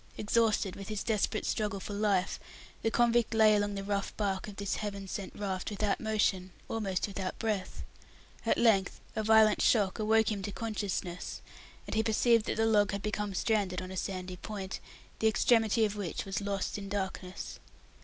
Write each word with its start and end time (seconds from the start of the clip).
Exhausted 0.17 0.75
with 0.75 0.87
his 0.87 1.03
desperate 1.03 1.45
struggle 1.45 1.79
for 1.79 1.93
life, 1.93 2.39
the 2.81 2.89
convict 2.89 3.35
lay 3.35 3.55
along 3.55 3.75
the 3.75 3.83
rough 3.83 4.17
back 4.17 4.47
of 4.47 4.55
this 4.55 4.77
Heaven 4.77 5.07
sent 5.07 5.35
raft 5.35 5.69
without 5.69 5.99
motion, 5.99 6.49
almost 6.67 7.05
without 7.07 7.37
breath. 7.37 7.83
At 8.43 8.57
length 8.57 8.99
a 9.15 9.21
violent 9.21 9.61
shock 9.61 9.99
awoke 9.99 10.31
him 10.31 10.41
to 10.41 10.51
consciousness, 10.51 11.43
and 11.85 11.93
he 11.93 12.01
perceived 12.01 12.47
that 12.47 12.57
the 12.57 12.65
log 12.65 12.93
had 12.93 13.03
become 13.03 13.35
stranded 13.35 13.79
on 13.79 13.91
a 13.91 13.95
sandy 13.95 14.37
point, 14.37 14.79
the 15.19 15.27
extremity 15.27 15.85
of 15.85 15.95
which 15.95 16.25
was 16.25 16.41
lost 16.41 16.79
in 16.79 16.89
darkness. 16.89 17.59